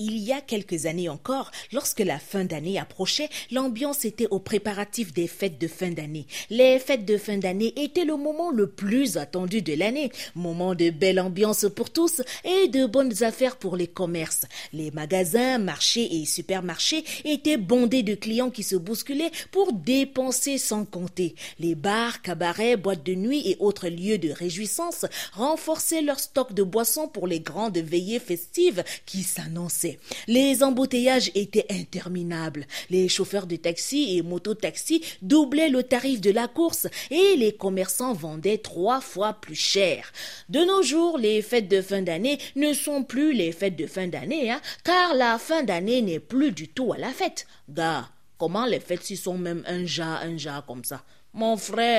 [0.00, 5.12] Il y a quelques années encore, lorsque la fin d'année approchait, l'ambiance était aux préparatifs
[5.12, 6.28] des fêtes de fin d'année.
[6.50, 10.90] Les fêtes de fin d'année étaient le moment le plus attendu de l'année, moment de
[10.90, 14.46] belle ambiance pour tous et de bonnes affaires pour les commerces.
[14.72, 20.84] Les magasins, marchés et supermarchés étaient bondés de clients qui se bousculaient pour dépenser sans
[20.84, 21.34] compter.
[21.58, 26.62] Les bars, cabarets, boîtes de nuit et autres lieux de réjouissance renforçaient leur stock de
[26.62, 29.87] boissons pour les grandes veillées festives qui s'annonçaient.
[30.26, 32.66] Les embouteillages étaient interminables.
[32.90, 38.12] Les chauffeurs de taxi et mototaxi doublaient le tarif de la course et les commerçants
[38.12, 40.12] vendaient trois fois plus cher.
[40.48, 44.08] De nos jours, les fêtes de fin d'année ne sont plus les fêtes de fin
[44.08, 47.46] d'année, hein, car la fin d'année n'est plus du tout à la fête.
[47.68, 51.02] Gars, comment les fêtes s'y sont même un jas, un jas comme ça?
[51.34, 51.98] Mon frère.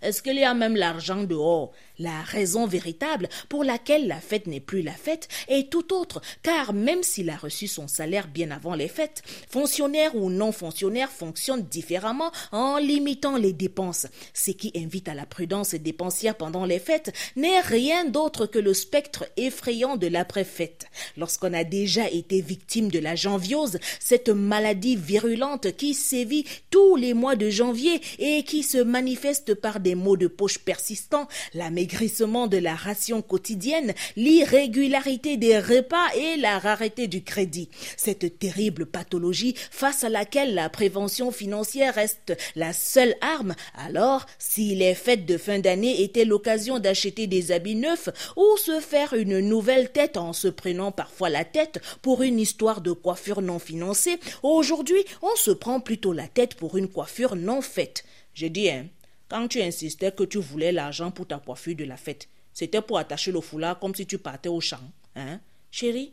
[0.00, 1.72] Est-ce qu'il y a même l'argent dehors?
[1.98, 6.72] La raison véritable pour laquelle la fête n'est plus la fête est tout autre, car
[6.72, 11.62] même s'il a reçu son salaire bien avant les fêtes, fonctionnaire ou non fonctionnaire fonctionne
[11.62, 14.08] différemment en limitant les dépenses.
[14.32, 18.74] Ce qui invite à la prudence dépensière pendant les fêtes n'est rien d'autre que le
[18.74, 20.86] spectre effrayant de l'après-fête.
[21.16, 27.14] Lorsqu'on a déjà été victime de la janviose, cette maladie virulente qui sévit tous les
[27.14, 32.58] mois de janvier et qui se manifeste par des maux de poche persistants, l'amaigrissement de
[32.58, 37.68] la ration quotidienne, l'irrégularité des repas et la rareté du crédit.
[37.96, 44.74] Cette terrible pathologie face à laquelle la prévention financière reste la seule arme, alors si
[44.74, 49.40] les fêtes de fin d'année étaient l'occasion d'acheter des habits neufs ou se faire une
[49.40, 54.18] nouvelle tête en se prenant parfois la tête pour une histoire de coiffure non financée,
[54.42, 58.04] aujourd'hui on se prend plutôt la tête pour une coiffure non faite.
[58.34, 58.86] J'ai dit, hein,
[59.28, 62.98] quand tu insistais que tu voulais l'argent pour ta coiffure de la fête, c'était pour
[62.98, 64.80] attacher le foulard comme si tu partais au champ.
[65.16, 65.40] Hein?
[65.70, 66.12] Chérie,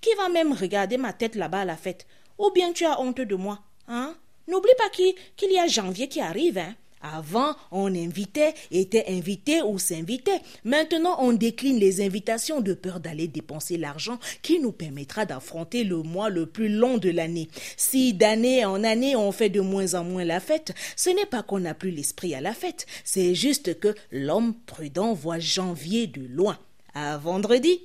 [0.00, 2.06] qui va même regarder ma tête là-bas à la fête?
[2.38, 3.60] Ou bien tu as honte de moi?
[3.88, 4.16] Hein?
[4.46, 6.74] N'oublie pas qu'il y a janvier qui arrive, hein?
[7.02, 10.40] Avant, on invitait, était invité ou s'invitait.
[10.64, 16.02] Maintenant, on décline les invitations de peur d'aller dépenser l'argent qui nous permettra d'affronter le
[16.02, 17.48] mois le plus long de l'année.
[17.76, 21.42] Si d'année en année on fait de moins en moins la fête, ce n'est pas
[21.42, 26.22] qu'on n'a plus l'esprit à la fête, c'est juste que l'homme prudent voit janvier de
[26.22, 26.58] loin.
[26.94, 27.80] À vendredi.